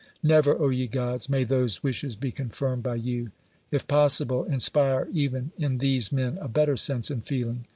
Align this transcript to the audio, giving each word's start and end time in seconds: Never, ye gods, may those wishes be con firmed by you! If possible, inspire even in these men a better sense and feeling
Never, 0.23 0.71
ye 0.71 0.87
gods, 0.87 1.29
may 1.29 1.43
those 1.43 1.83
wishes 1.83 2.15
be 2.15 2.31
con 2.31 2.49
firmed 2.49 2.81
by 2.81 2.95
you! 2.95 3.29
If 3.69 3.87
possible, 3.87 4.45
inspire 4.45 5.07
even 5.13 5.51
in 5.59 5.77
these 5.77 6.11
men 6.11 6.39
a 6.41 6.47
better 6.47 6.75
sense 6.75 7.11
and 7.11 7.23
feeling 7.23 7.65